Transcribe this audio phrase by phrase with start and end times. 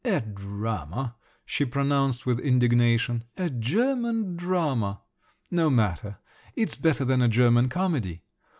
[0.03, 1.13] "A drama!"
[1.45, 5.01] she pronounced with indignation, "a German drama.
[5.51, 6.17] No matter;
[6.55, 8.23] it's better than a German comedy.